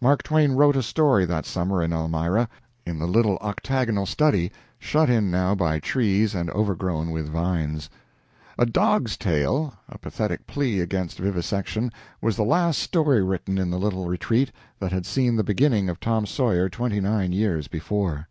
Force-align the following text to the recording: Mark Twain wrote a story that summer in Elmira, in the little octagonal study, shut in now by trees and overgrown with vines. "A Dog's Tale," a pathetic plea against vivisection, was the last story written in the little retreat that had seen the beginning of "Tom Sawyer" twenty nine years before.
Mark 0.00 0.22
Twain 0.22 0.52
wrote 0.52 0.74
a 0.74 0.82
story 0.82 1.26
that 1.26 1.44
summer 1.44 1.82
in 1.82 1.92
Elmira, 1.92 2.48
in 2.86 2.98
the 2.98 3.06
little 3.06 3.36
octagonal 3.42 4.06
study, 4.06 4.50
shut 4.78 5.10
in 5.10 5.30
now 5.30 5.54
by 5.54 5.78
trees 5.78 6.34
and 6.34 6.48
overgrown 6.52 7.10
with 7.10 7.28
vines. 7.28 7.90
"A 8.56 8.64
Dog's 8.64 9.18
Tale," 9.18 9.74
a 9.86 9.98
pathetic 9.98 10.46
plea 10.46 10.80
against 10.80 11.18
vivisection, 11.18 11.92
was 12.22 12.36
the 12.36 12.42
last 12.42 12.78
story 12.78 13.22
written 13.22 13.58
in 13.58 13.70
the 13.70 13.78
little 13.78 14.06
retreat 14.06 14.50
that 14.78 14.92
had 14.92 15.04
seen 15.04 15.36
the 15.36 15.44
beginning 15.44 15.90
of 15.90 16.00
"Tom 16.00 16.24
Sawyer" 16.24 16.70
twenty 16.70 16.98
nine 17.02 17.32
years 17.32 17.68
before. 17.68 18.28